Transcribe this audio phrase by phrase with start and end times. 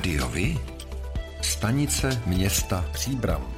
[0.00, 0.58] Rádiovi?
[1.42, 3.54] Stanice města Příbram.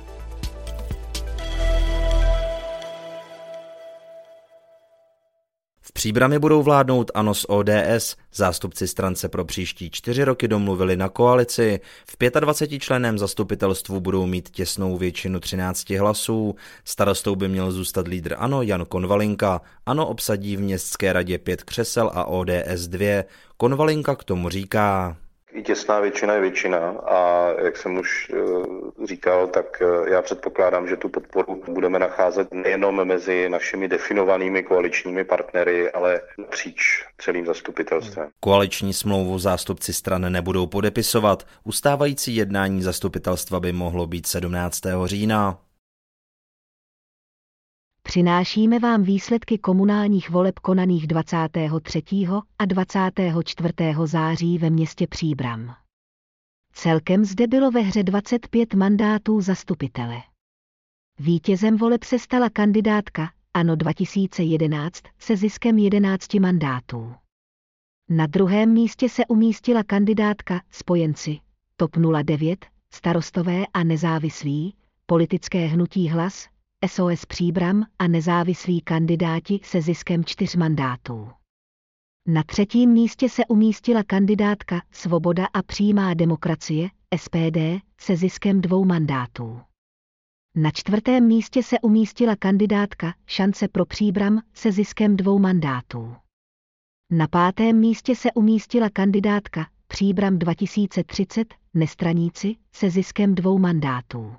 [5.81, 8.17] V Příbrami budou vládnout ANO s ODS.
[8.35, 11.81] Zástupci strance pro příští čtyři roky domluvili na koalici.
[12.07, 16.55] V 25 členém zastupitelstvu budou mít těsnou většinu 13 hlasů.
[16.85, 19.61] Starostou by měl zůstat lídr ANO Jan Konvalinka.
[19.87, 23.25] ANO obsadí v městské radě pět křesel a ODS dvě.
[23.57, 25.17] Konvalinka k tomu říká.
[25.65, 30.97] Těsná většina je většina a jak jsem už eh, říkal, tak eh, já předpokládám, že
[30.97, 36.21] tu podporu budeme nacházet nejenom mezi našimi definovanými koaličními partnery, ale
[36.51, 38.29] příč celým zastupitelstvem.
[38.41, 41.47] Koaliční smlouvu zástupci stran nebudou podepisovat.
[41.65, 44.81] Ustávající jednání zastupitelstva by mohlo být 17.
[45.05, 45.59] října.
[48.13, 52.03] Přinášíme vám výsledky komunálních voleb konaných 23.
[52.59, 53.75] a 24.
[54.05, 55.75] září ve městě Příbram.
[56.73, 60.17] Celkem zde bylo ve hře 25 mandátů zastupitele.
[61.19, 67.15] Vítězem voleb se stala kandidátka ANO 2011 se ziskem 11 mandátů.
[68.09, 71.41] Na druhém místě se umístila kandidátka Spojenci
[71.77, 74.75] TOP 09, starostové a nezávislí,
[75.07, 76.52] politické hnutí hlas
[76.87, 81.31] SOS Příbram a nezávislí kandidáti se ziskem čtyř mandátů.
[82.27, 87.59] Na třetím místě se umístila kandidátka Svoboda a přímá demokracie SPD
[88.01, 89.61] se ziskem dvou mandátů.
[90.57, 96.17] Na čtvrtém místě se umístila kandidátka Šance pro Příbram se ziskem dvou mandátů.
[97.11, 104.35] Na pátém místě se umístila kandidátka Příbram 2030 nestraníci se ziskem dvou mandátů.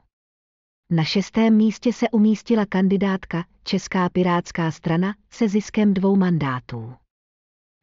[0.90, 6.94] Na šestém místě se umístila kandidátka Česká pirátská strana se ziskem dvou mandátů.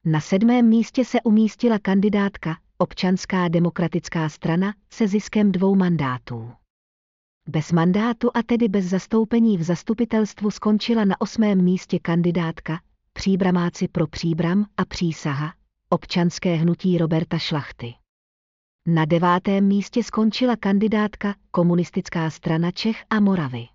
[0.05, 6.53] Na sedmém místě se umístila kandidátka Občanská demokratická strana se ziskem dvou mandátů.
[7.49, 12.81] Bez mandátu a tedy bez zastoupení v zastupitelstvu skončila na osmém místě kandidátka
[13.13, 15.55] Příbramáci pro Příbram a přísaha
[15.89, 17.95] občanské hnutí Roberta Šlachty.
[18.87, 23.67] Na devátém místě skončila kandidátka Komunistická strana Čech a Moravy.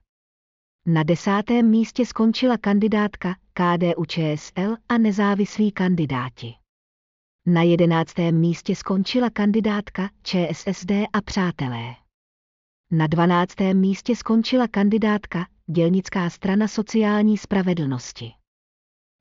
[0.85, 6.53] Na desátém místě skončila kandidátka KDU ČSL a nezávislí kandidáti.
[7.45, 11.95] Na jedenáctém místě skončila kandidátka ČSSD a přátelé.
[12.91, 18.31] Na dvanáctém místě skončila kandidátka Dělnická strana sociální spravedlnosti.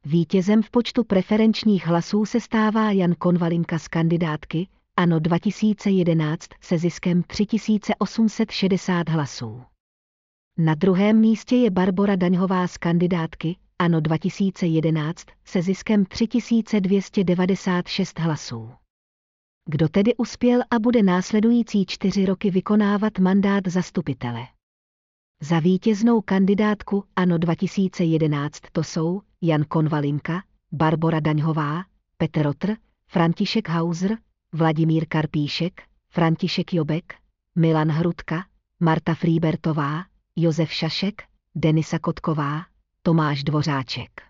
[0.05, 7.23] Vítězem v počtu preferenčních hlasů se stává Jan Konvalinka z kandidátky ano 2011 se ziskem
[7.23, 9.63] 3860 hlasů.
[10.59, 18.71] Na druhém místě je Barbora Daňhová z kandidátky Ano 2011 se ziskem 3296 hlasů.
[19.69, 24.41] Kdo tedy uspěl a bude následující čtyři roky vykonávat mandát zastupitele?
[25.41, 31.85] Za vítěznou kandidátku Ano 2011 to jsou Jan Konvalinka, Barbora Daňhová,
[32.17, 32.77] Petr Rotr,
[33.07, 34.19] František Hauser,
[34.55, 37.15] Vladimír Karpíšek, František Jobek,
[37.57, 38.45] Milan Hrudka,
[38.81, 40.05] Marta Frýbertová,
[40.37, 41.23] Josef Šašek,
[41.55, 42.67] Denisa Kotková,
[43.03, 44.23] Tomáš Dvořáček.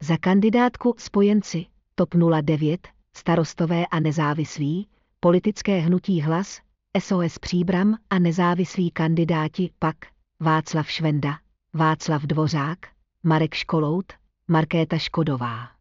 [0.00, 4.88] Za kandidátku spojenci TOP 09, starostové a nezávislí,
[5.20, 6.60] politické hnutí hlas,
[6.98, 9.96] SOS Příbram a nezávislí kandidáti pak
[10.40, 11.38] Václav Švenda,
[11.74, 12.78] Václav Dvořák,
[13.22, 14.12] Marek Školout,
[14.48, 15.77] Markéta Škodová.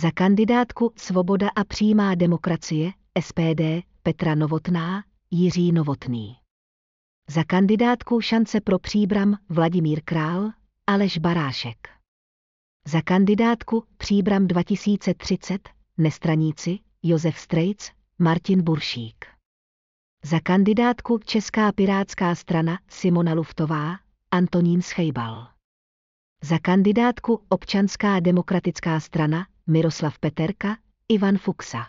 [0.00, 3.60] Za kandidátku Svoboda a přímá demokracie SPD
[4.02, 6.36] Petra Novotná, Jiří Novotný.
[7.30, 10.50] Za kandidátku Šance pro příbram Vladimír Král,
[10.86, 11.88] Aleš Barášek.
[12.86, 19.24] Za kandidátku Příbram 2030 Nestraníci Josef Strejc, Martin Buršík.
[20.24, 23.96] Za kandidátku Česká pirátská strana Simona Luftová,
[24.30, 25.48] Antonín Schejbal.
[26.42, 30.76] Za kandidátku Občanská demokratická strana Miroslav Peterka,
[31.08, 31.86] Ivan Fuxa.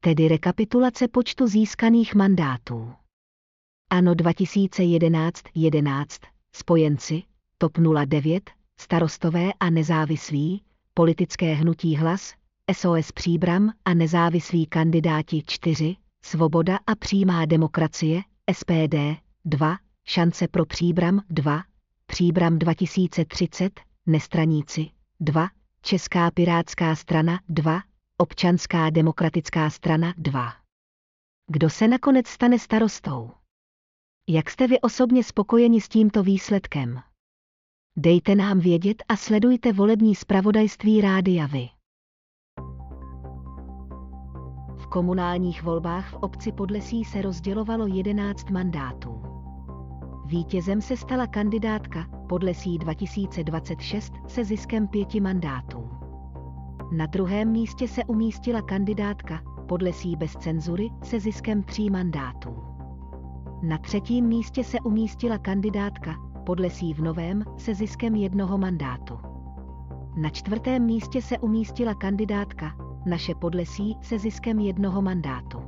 [0.00, 2.94] Tedy rekapitulace počtu získaných mandátů.
[3.90, 6.20] Ano 2011 11,
[6.52, 7.22] spojenci,
[7.58, 10.62] TOP 09, starostové a nezávislí,
[10.94, 12.34] politické hnutí hlas,
[12.72, 18.22] SOS Příbram a nezávislí kandidáti 4, Svoboda a přímá demokracie,
[18.52, 18.94] SPD
[19.44, 21.64] 2, Šance pro Příbram 2,
[22.06, 24.90] Příbram 2030, Nestraníci
[25.20, 25.48] 2,
[25.82, 27.82] Česká pirátská strana 2,
[28.16, 30.52] Občanská demokratická strana 2.
[31.50, 33.30] Kdo se nakonec stane starostou?
[34.28, 37.00] Jak jste vy osobně spokojeni s tímto výsledkem?
[37.96, 41.68] Dejte nám vědět a sledujte volební zpravodajství Rádia Vy.
[44.88, 49.27] komunálních volbách v obci Podlesí se rozdělovalo 11 mandátů.
[50.28, 55.90] Vítězem se stala kandidátka Podlesí 2026 se ziskem pěti mandátů.
[56.92, 62.56] Na druhém místě se umístila kandidátka Podlesí bez cenzury se ziskem tří mandátů.
[63.62, 66.14] Na třetím místě se umístila kandidátka
[66.46, 69.18] Podlesí v Novém se ziskem jednoho mandátu.
[70.16, 72.76] Na čtvrtém místě se umístila kandidátka
[73.06, 75.58] Naše Podlesí se ziskem jednoho mandátu.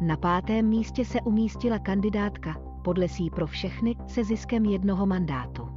[0.00, 5.68] Na pátém místě se umístila kandidátka Podlesí pro všechny se ziskem jednoho mandátu.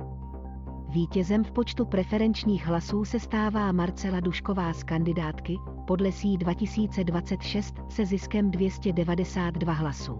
[0.89, 5.57] Vítězem v počtu preferenčních hlasů se stává Marcela Dušková z kandidátky
[5.88, 10.19] Podlesí 2026 se ziskem 292 hlasů.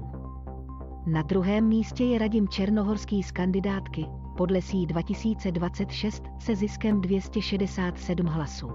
[1.06, 4.06] Na druhém místě je Radim Černohorský z kandidátky
[4.38, 8.69] Podlesí 2026 se ziskem 267 hlasů.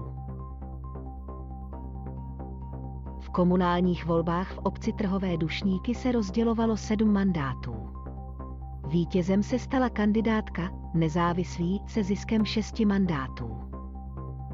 [3.19, 7.98] V komunálních volbách v obci Trhové Dušníky se rozdělovalo sedm mandátů.
[8.89, 13.57] Vítězem se stala kandidátka nezávislý se ziskem šesti mandátů.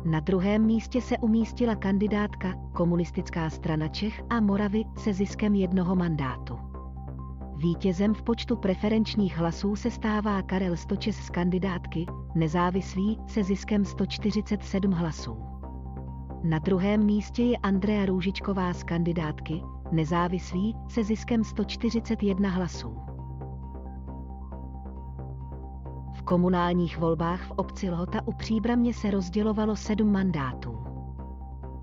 [0.06, 6.58] Na druhém místě se umístila kandidátka Komunistická strana Čech a Moravy se ziskem jednoho mandátu.
[7.58, 12.06] Vítězem v počtu preferenčních hlasů se stává Karel Stočes z kandidátky,
[12.36, 15.38] nezávislý se ziskem 147 hlasů.
[16.44, 19.62] Na druhém místě je Andrea Růžičková z kandidátky,
[19.92, 23.15] nezávislý se ziskem 141 hlasů.
[26.26, 30.78] Komunálních volbách v obci Lhota u Příbramě se rozdělovalo sedm mandátů.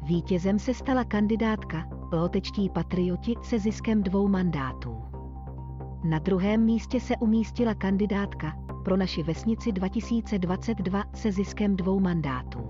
[0.02, 5.02] Vítězem se stala kandidátka Lhotečtí patrioti se ziskem dvou mandátů.
[6.04, 12.60] Na druhém místě se umístila kandidátka pro naši vesnici 2022 se ziskem dvou mandátů.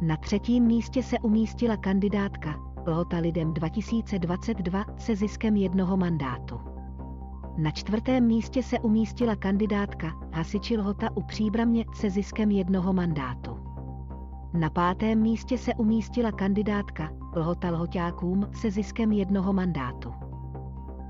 [0.00, 2.54] Na třetím místě se umístila kandidátka
[2.86, 6.71] Lhota lidem 2022 se ziskem jednoho mandátu.
[7.56, 13.58] Na čtvrtém místě se umístila kandidátka Hasiči Lhota u Příbramě se ziskem jednoho mandátu.
[14.52, 20.12] Na pátém místě se umístila kandidátka Lhota Lhoťákům se ziskem jednoho mandátu.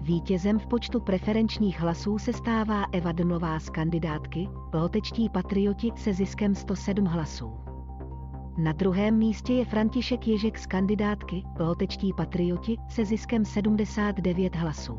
[0.01, 6.55] Vítězem v počtu preferenčních hlasů se stává Eva Dnová z kandidátky Lhotečtí patrioti se ziskem
[6.55, 7.53] 107 hlasů.
[8.59, 14.99] Na druhém místě je František Ježek z kandidátky Lhotečtí patrioti se ziskem 79 hlasů.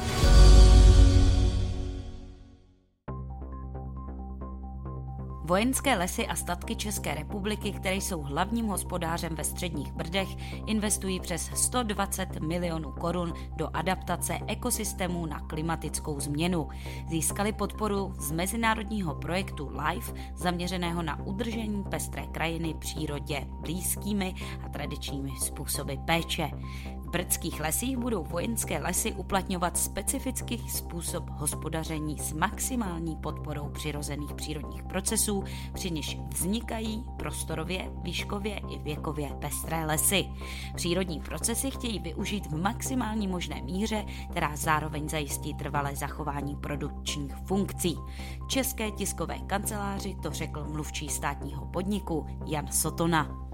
[5.51, 10.27] Vojenské lesy a statky České republiky, které jsou hlavním hospodářem ve středních Brdech,
[10.67, 16.69] investují přes 120 milionů korun do adaptace ekosystémů na klimatickou změnu.
[17.09, 24.35] Získali podporu z mezinárodního projektu LIFE, zaměřeného na udržení pestré krajiny přírodě blízkými
[24.65, 26.51] a tradičními způsoby péče
[27.11, 35.40] brdských lesích budou vojenské lesy uplatňovat specifický způsob hospodaření s maximální podporou přirozených přírodních procesů,
[35.73, 40.25] při nichž vznikají prostorově, výškově i věkově pestré lesy.
[40.75, 47.97] Přírodní procesy chtějí využít v maximální možné míře, která zároveň zajistí trvalé zachování produkčních funkcí.
[48.47, 53.50] České tiskové kanceláři to řekl mluvčí státního podniku Jan Sotona.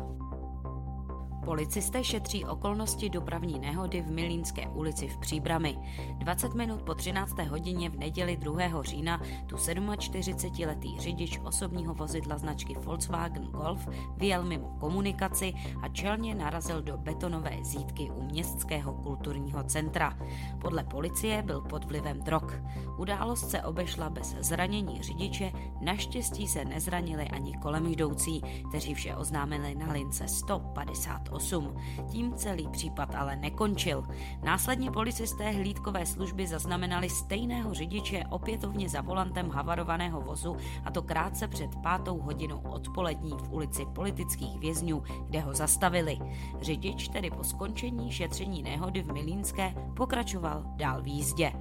[1.48, 5.78] Policisté šetří okolnosti dopravní nehody v Milínské ulici v Příbrami.
[6.18, 7.40] 20 minut po 13.
[7.40, 8.84] hodině v neděli 2.
[8.84, 13.88] října tu 47-letý řidič osobního vozidla značky Volkswagen Golf
[14.18, 20.18] vyjel mimo komunikaci a čelně narazil do betonové zítky u městského kulturního centra.
[20.62, 22.54] Podle policie byl pod vlivem drog.
[22.98, 25.52] Událost se obešla bez zranění řidiče,
[25.82, 31.76] naštěstí se nezranili ani kolem jdoucí, kteří vše oznámili na lince 158 2008.
[32.12, 34.04] Tím celý případ ale nekončil.
[34.44, 41.48] Následně policisté hlídkové služby zaznamenali stejného řidiče opětovně za volantem havarovaného vozu a to krátce
[41.48, 46.20] před pátou hodinou odpolední v ulici politických vězňů, kde ho zastavili.
[46.62, 51.54] Řidič tedy po skončení šetření nehody v Milínské pokračoval dál v jízdě.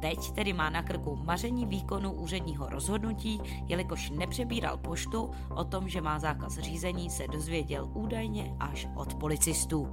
[0.00, 6.00] Teď tedy má na krku maření výkonu úředního rozhodnutí, jelikož nepřebíral poštu, o tom, že
[6.00, 9.88] má zákaz řízení, se dozvěděl údajně až od policistů.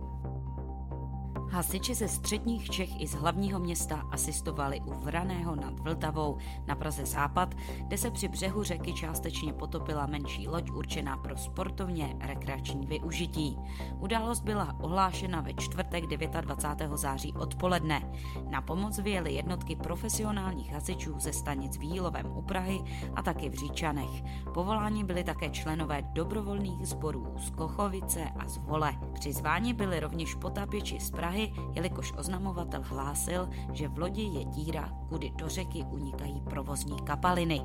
[1.52, 7.06] Hasiči ze středních Čech i z hlavního města asistovali u Vraného nad Vltavou na Praze
[7.06, 7.56] Západ,
[7.88, 13.58] kde se při břehu řeky částečně potopila menší loď určená pro sportovně rekreační využití.
[14.00, 16.98] Událost byla ohlášena ve čtvrtek 29.
[16.98, 18.12] září odpoledne.
[18.50, 22.80] Na pomoc vyjeli jednotky profesionálních hasičů ze stanic v Jílovém u Prahy
[23.16, 24.24] a taky v Říčanech.
[24.54, 28.94] Povoláni byli také členové dobrovolných sborů z Kochovice a z Vole.
[29.14, 34.90] Přizváni byli rovněž potápěči z Prahy Prahy, jelikož oznamovatel hlásil, že v lodi je díra,
[35.10, 37.62] kudy do řeky unikají provozní kapaliny.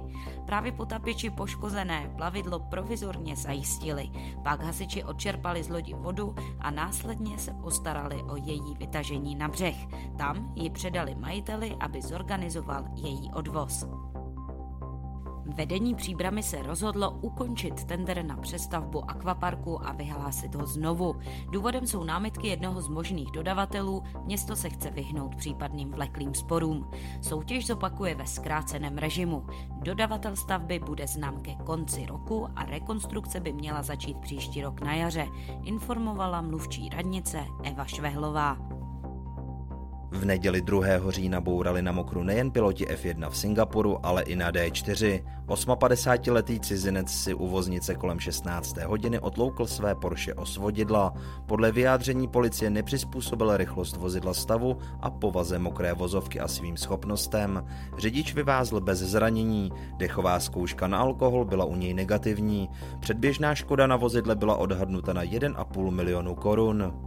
[0.47, 4.11] Právě potapěči poškozené plavidlo provizorně zajistili,
[4.45, 9.77] pak hasiči odčerpali z lodi vodu a následně se postarali o její vytažení na břeh.
[10.19, 13.87] Tam ji předali majiteli, aby zorganizoval její odvoz.
[15.55, 21.15] Vedení příbramy se rozhodlo ukončit tender na přestavbu akvaparku a vyhlásit ho znovu.
[21.53, 26.91] Důvodem jsou námitky jednoho z možných dodavatelů, město se chce vyhnout případným vleklým sporům.
[27.23, 29.47] Soutěž zopakuje ve zkráceném režimu.
[29.83, 34.95] Dodavatel stavby bude znám ke konci roku a rekonstrukce by měla začít příští rok na
[34.95, 35.29] jaře,
[35.63, 38.76] informovala mluvčí radnice Eva Švehlová.
[40.11, 40.87] V neděli 2.
[41.09, 45.25] října bourali na mokru nejen piloti F1 v Singapuru, ale i na D4.
[45.47, 48.77] 58-letý cizinec si u voznice kolem 16.
[48.77, 51.15] hodiny otloukl své Porsche osvodidla.
[51.47, 57.65] Podle vyjádření policie nepřizpůsobil rychlost vozidla stavu a povaze mokré vozovky a svým schopnostem.
[57.99, 62.69] Řidič vyvázl bez zranění, dechová zkouška na alkohol byla u něj negativní.
[63.01, 67.06] Předběžná škoda na vozidle byla odhadnuta na 1,5 milionu korun.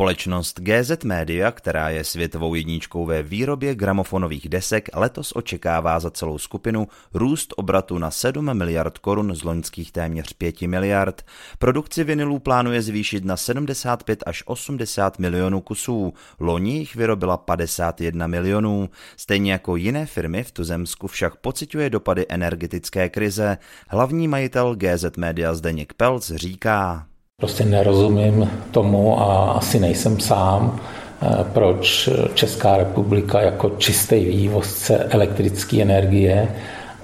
[0.00, 6.38] Společnost GZ Media, která je světovou jedničkou ve výrobě gramofonových desek, letos očekává za celou
[6.38, 11.22] skupinu růst obratu na 7 miliard korun z loňských téměř 5 miliard.
[11.58, 16.14] Produkci vinilů plánuje zvýšit na 75 až 80 milionů kusů.
[16.38, 18.90] Loni jich vyrobila 51 milionů.
[19.16, 23.58] Stejně jako jiné firmy v tuzemsku však pociťuje dopady energetické krize.
[23.88, 27.09] Hlavní majitel GZ Media Zdeněk Pelc říká.
[27.40, 30.80] Prostě nerozumím tomu a asi nejsem sám,
[31.22, 36.48] eh, proč Česká republika jako čistý vývozce elektrické energie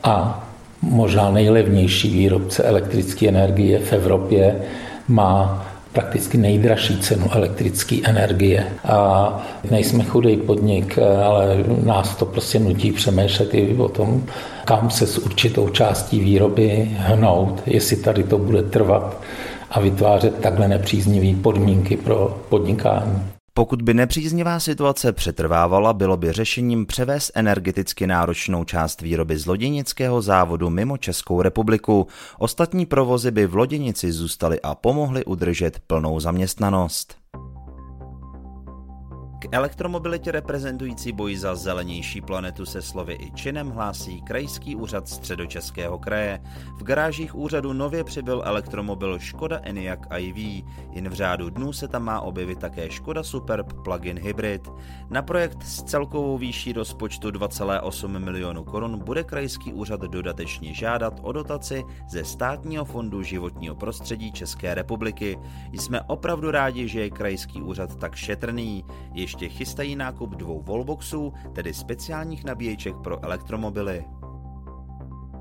[0.03, 0.45] a
[0.83, 4.57] možná nejlevnější výrobce elektrické energie v Evropě
[5.09, 8.67] má prakticky nejdražší cenu elektrické energie.
[8.85, 8.99] A
[9.71, 14.23] nejsme chudý podnik, eh, ale nás to prostě nutí přemýšlet i o tom,
[14.65, 19.17] kam se s určitou částí výroby hnout, jestli tady to bude trvat
[19.71, 23.23] a vytvářet takhle nepříznivé podmínky pro podnikání.
[23.55, 30.23] Pokud by nepříznivá situace přetrvávala, bylo by řešením převést energeticky náročnou část výroby z loděnického
[30.23, 32.07] závodu mimo Českou republiku.
[32.39, 37.17] Ostatní provozy by v loděnici zůstaly a pomohly udržet plnou zaměstnanost
[39.53, 46.41] elektromobilitě reprezentující boj za zelenější planetu se slovy i činem hlásí Krajský úřad středočeského kraje.
[46.79, 50.65] V garážích úřadu nově přibyl elektromobil Škoda Enyaq iV.
[50.91, 54.69] Jen v řádu dnů se tam má objevit také Škoda Superb plug-in hybrid.
[55.11, 61.33] Na projekt s celkovou výší rozpočtu 2,8 milionů korun bude Krajský úřad dodatečně žádat o
[61.33, 65.39] dotaci ze Státního fondu životního prostředí České republiky.
[65.73, 68.85] Jsme opravdu rádi, že je Krajský úřad tak šetrný.
[69.15, 74.05] Ještě ještě chystají nákup dvou wallboxů, tedy speciálních nabíječek pro elektromobily.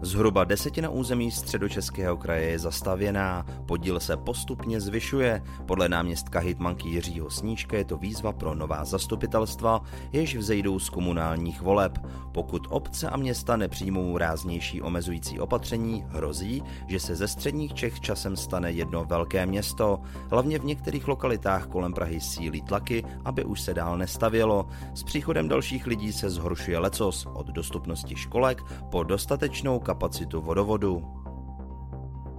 [0.05, 5.43] Zhruba desetina území středočeského kraje je zastavěná, podíl se postupně zvyšuje.
[5.65, 9.81] Podle náměstka hitmanky Jiřího Sníčka je to výzva pro nová zastupitelstva,
[10.11, 11.97] jež vzejdou z komunálních voleb.
[12.31, 18.35] Pokud obce a města nepřijmou ráznější omezující opatření, hrozí, že se ze středních Čech časem
[18.35, 19.99] stane jedno velké město.
[20.29, 24.67] Hlavně v některých lokalitách kolem Prahy sílí tlaky, aby už se dál nestavělo.
[24.93, 29.94] S příchodem dalších lidí se zhoršuje lecos, od dostupnosti školek po dostatečnou kapacitu
[30.41, 31.03] vodovodu.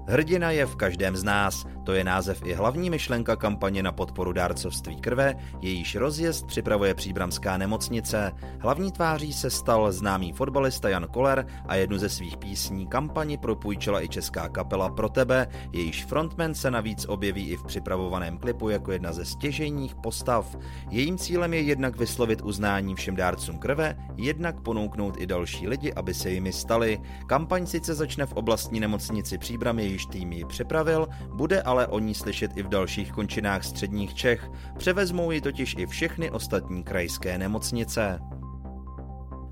[0.08, 1.66] Hrdina je v každém z nás.
[1.86, 7.56] To je název i hlavní myšlenka kampaně na podporu dárcovství krve, jejíž rozjezd připravuje příbramská
[7.56, 8.32] nemocnice.
[8.60, 14.02] Hlavní tváří se stal známý fotbalista Jan Koller a jednu ze svých písní kampani propůjčila
[14.02, 18.92] i česká kapela Pro tebe, jejíž frontman se navíc objeví i v připravovaném klipu jako
[18.92, 20.56] jedna ze stěžejních postav.
[20.90, 26.14] Jejím cílem je jednak vyslovit uznání všem dárcům krve, jednak ponouknout i další lidi, aby
[26.14, 27.00] se jimi stali.
[27.26, 32.14] Kampaň sice začne v oblastní nemocnici Příbram, již tým ji připravil, bude ale o ní
[32.14, 34.50] slyšet i v dalších končinách středních Čech.
[34.78, 38.20] Převezmou ji totiž i všechny ostatní krajské nemocnice.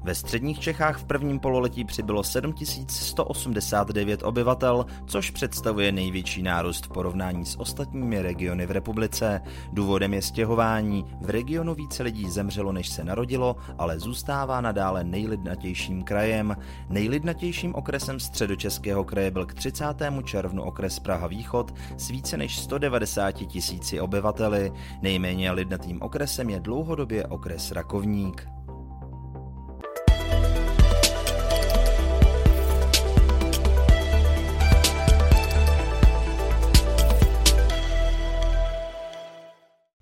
[0.05, 7.47] Ve středních Čechách v prvním pololetí přibylo 7189 obyvatel, což představuje největší nárůst v porovnání
[7.47, 9.41] s ostatními regiony v republice.
[9.73, 11.05] Důvodem je stěhování.
[11.21, 16.57] V regionu více lidí zemřelo, než se narodilo, ale zůstává nadále nejlidnatějším krajem.
[16.89, 19.85] Nejlidnatějším okresem středočeského kraje byl k 30.
[20.25, 24.73] červnu okres Praha Východ s více než 190 tisíci obyvateli.
[25.03, 28.49] Nejméně lidnatým okresem je dlouhodobě okres Rakovník.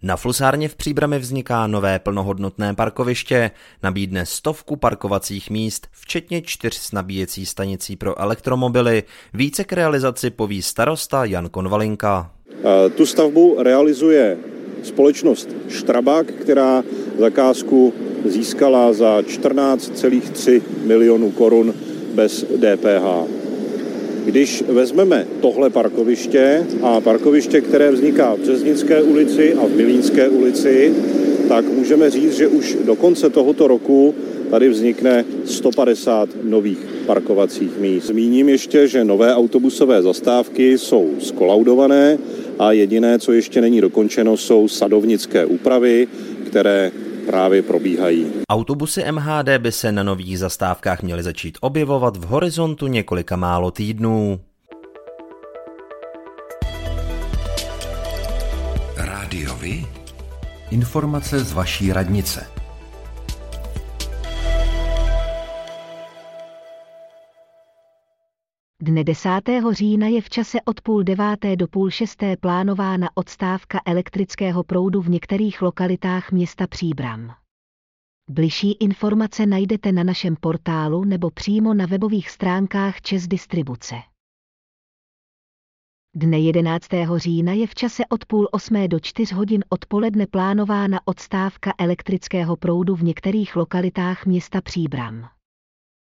[0.04, 3.50] Na Flusárně v Příbrami vzniká nové plnohodnotné parkoviště,
[3.82, 9.02] nabídne stovku parkovacích míst, včetně čtyř s nabíjecí stanicí pro elektromobily.
[9.34, 12.30] Více k realizaci poví starosta Jan Konvalinka.
[12.96, 14.36] Tu stavbu realizuje
[14.82, 16.82] společnost Štrabák, která
[17.18, 17.94] zakázku
[18.24, 21.74] získala za 14,3 milionů korun
[22.14, 23.41] bez DPH.
[24.24, 30.94] Když vezmeme tohle parkoviště a parkoviště, které vzniká v Březnické ulici a v Milínské ulici,
[31.48, 34.14] tak můžeme říct, že už do konce tohoto roku
[34.50, 38.06] tady vznikne 150 nových parkovacích míst.
[38.06, 42.18] Zmíním ještě, že nové autobusové zastávky jsou skolaudované
[42.58, 46.08] a jediné, co ještě není dokončeno, jsou sadovnické úpravy,
[46.46, 46.92] které
[47.26, 48.26] právě probíhají.
[48.48, 54.40] Autobusy MHD by se na nových zastávkách měly začít objevovat v horizontu několika málo týdnů.
[58.96, 59.86] Rádiovi?
[60.70, 62.51] Informace z vaší radnice.
[68.84, 69.30] Dne 10.
[69.70, 75.08] října je v čase od půl deváté do půl šesté plánována odstávka elektrického proudu v
[75.08, 77.34] některých lokalitách města Příbram.
[78.30, 83.94] Bližší informace najdete na našem portálu nebo přímo na webových stránkách Čes Distribuce.
[86.16, 86.86] Dne 11.
[87.16, 92.96] října je v čase od půl osmé do čtyř hodin odpoledne plánována odstávka elektrického proudu
[92.96, 95.28] v některých lokalitách města Příbram.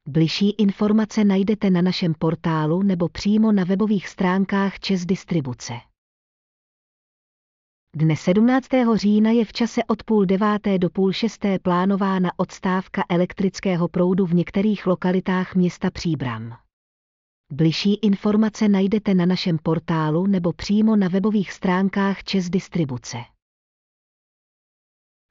[0.08, 5.74] Bližší informace najdete na našem portálu nebo přímo na webových stránkách Čes Distribuce.
[7.96, 8.68] Dne 17.
[8.94, 14.34] října je v čase od půl deváté do půl šesté plánována odstávka elektrického proudu v
[14.34, 16.56] některých lokalitách města Příbram.
[17.52, 23.16] Bližší informace najdete na našem portálu nebo přímo na webových stránkách Čes Distribuce.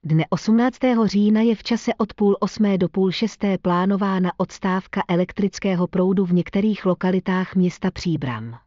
[0.08, 0.78] Dne 18.
[1.06, 6.34] října je v čase od půl osmé do půl šesté plánována odstávka elektrického proudu v
[6.34, 8.58] některých lokalitách města Příbram.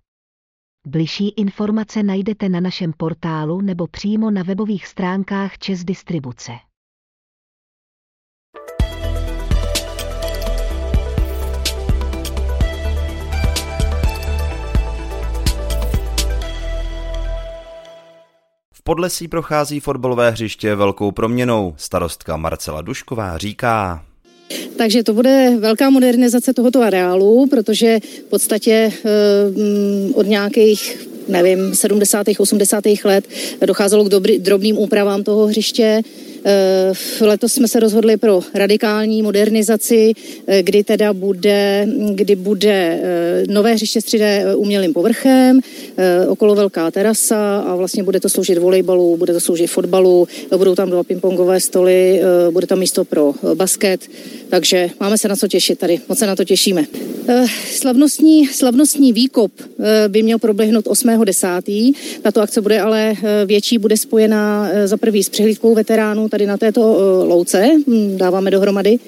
[0.87, 6.53] Bližší informace najdete na našem portálu nebo přímo na webových stránkách Čes Distribuce.
[18.89, 21.75] Podlesí prochází fotbalové hřiště velkou proměnou.
[21.77, 24.05] Starostka Marcela Dušková říká.
[24.77, 29.11] Takže to bude velká modernizace tohoto areálu, protože v podstatě eh,
[30.15, 32.27] od nějakých nevím, 70.
[32.39, 32.85] 80.
[33.05, 33.29] let
[33.67, 36.03] docházelo k dobrý, drobným úpravám toho hřiště.
[36.45, 40.13] Eh, letos jsme se rozhodli pro radikální modernizaci,
[40.47, 45.61] eh, kdy teda bude, kdy bude eh, nové hřiště s 3D umělým povrchem,
[46.29, 50.91] okolo velká terasa a vlastně bude to sloužit volejbalu, bude to sloužit fotbalu, budou tam
[50.91, 52.21] dva pingpongové stoly,
[52.51, 54.01] bude tam místo pro basket,
[54.49, 56.85] takže máme se na co těšit tady, moc se na to těšíme.
[57.67, 59.53] Slavnostní, slavnostní výkop
[60.09, 61.95] by měl proběhnout 8.10.
[62.23, 63.15] Tato akce bude ale
[63.47, 68.51] větší, bude spojená za prvý s přehlídkou veteránů tady na této eh, louce, hm, dáváme
[68.51, 68.99] dohromady.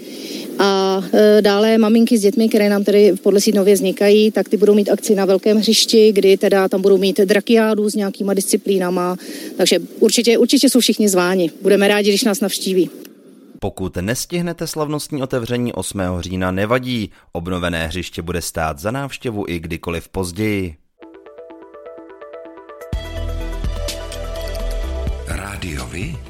[0.58, 4.56] A eh, dále maminky s dětmi, které nám tedy v Podlesí nově vznikají, tak ty
[4.56, 9.16] budou mít akci na velkém hřišti, kdy teda tam budou mít drakiádu s nějakýma disciplínama.
[9.56, 11.50] Takže určitě, určitě jsou všichni zváni.
[11.62, 12.90] Budeme rádi, když nás navštíví.
[13.62, 16.00] Pokud nestihnete slavnostní otevření 8.
[16.20, 17.10] října, nevadí.
[17.32, 20.74] Obnovené hřiště bude stát za návštěvu i kdykoliv později.
[25.26, 26.29] Rádiovi?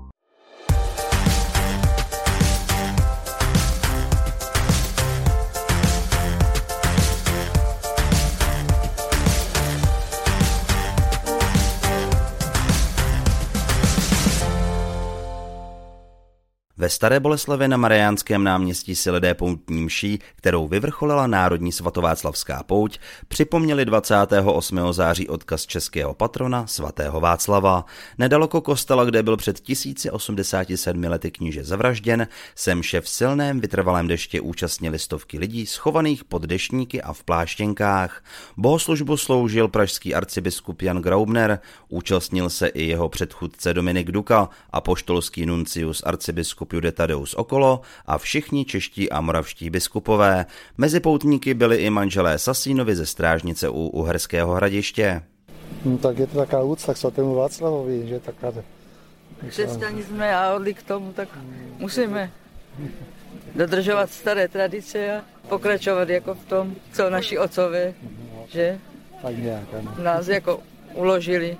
[16.81, 22.99] Ve Staré Boleslavě na Mariánském náměstí si lidé poutní mší, kterou vyvrcholila Národní svatováclavská pouť,
[23.27, 24.79] připomněli 28.
[24.91, 27.85] září odkaz českého patrona svatého Václava.
[28.17, 34.41] Nedaleko kostela, kde byl před 1087 lety kníže zavražděn, se mše v silném vytrvalém deště
[34.41, 38.23] účastnili stovky lidí schovaných pod deštníky a v pláštěnkách.
[38.57, 45.45] Bohoslužbu sloužil pražský arcibiskup Jan Graubner, účastnil se i jeho předchůdce Dominik Duka a poštolský
[45.45, 50.45] nuncius arcibiskup biskup Tadeus okolo a všichni čeští a moravští biskupové.
[50.77, 55.21] Mezi poutníky byli i manželé Sasínovi ze strážnice u Uherského hradiště.
[55.85, 58.53] No, tak je to taková úcta k svatému Václavovi, že taká...
[59.49, 61.29] Křesťani jsme a odli k tomu, tak
[61.79, 62.31] musíme
[63.55, 67.93] dodržovat staré tradice a pokračovat jako v tom, co naši otcové,
[68.47, 68.79] že
[69.21, 69.67] tak nějak,
[70.03, 70.59] nás jako
[70.93, 71.57] uložili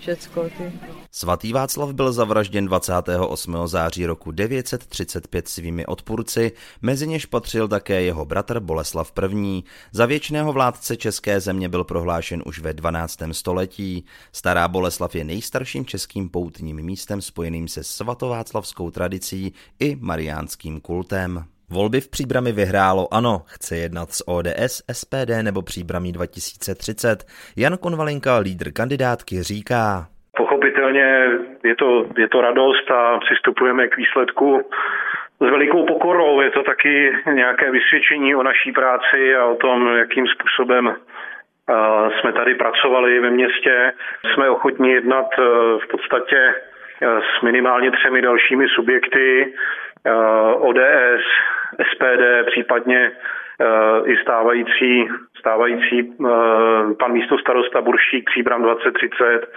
[0.00, 0.72] všecko ty.
[1.10, 3.56] Svatý Václav byl zavražděn 28.
[3.66, 9.62] září roku 935 svými odpůrci, mezi něž patřil také jeho bratr Boleslav I.
[9.92, 13.18] Za věčného vládce české země byl prohlášen už ve 12.
[13.32, 14.04] století.
[14.32, 21.44] Stará Boleslav je nejstarším českým poutním místem spojeným se svatováclavskou tradicí i mariánským kultem.
[21.72, 27.24] Volby v Příbrami vyhrálo ANO, chce jednat s ODS, SPD nebo Příbramí 2030.
[27.56, 30.06] Jan Konvalinka, lídr kandidátky, říká.
[30.36, 31.06] Pochopitelně
[31.64, 34.62] je to, je to radost a přistupujeme k výsledku
[35.40, 36.40] s velikou pokorou.
[36.40, 40.96] Je to taky nějaké vysvědčení o naší práci a o tom, jakým způsobem
[42.20, 43.92] jsme tady pracovali ve městě.
[44.34, 45.26] Jsme ochotní jednat
[45.84, 46.54] v podstatě
[47.02, 49.54] s minimálně třemi dalšími subjekty,
[50.58, 51.22] ODS,
[51.92, 53.12] SPD, případně
[54.04, 55.08] i stávající,
[55.38, 56.12] stávající
[56.98, 59.52] pan místo starosta Buršík, Příbram 2030,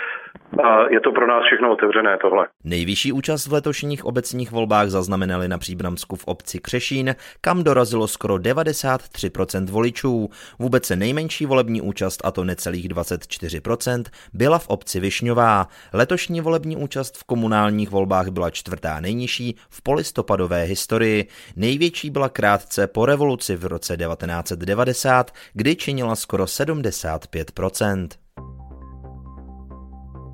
[0.64, 2.48] a je to pro nás všechno otevřené tohle.
[2.64, 8.36] Nejvyšší účast v letošních obecních volbách zaznamenali na Příbramsku v obci Křešín, kam dorazilo skoro
[8.36, 10.30] 93% voličů.
[10.60, 15.68] Vůbec se nejmenší volební účast, a to necelých 24%, byla v obci Višňová.
[15.94, 21.28] Letošní volební účast v komunálních volbách byla čtvrtá nejnižší v polistopadové historii.
[21.56, 28.23] Největší byla krátce po revoluci v roce 1990, kdy činila skoro 75%.